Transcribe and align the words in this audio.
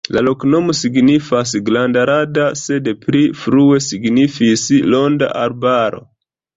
La 0.15 0.21
loknomo 0.27 0.75
signifas: 0.79 1.51
granda-rada, 1.67 2.49
sed 2.63 2.91
pli 3.05 3.23
frue 3.45 3.81
signifis 3.91 4.69
ronda 4.99 5.33
arbaro. 5.49 6.07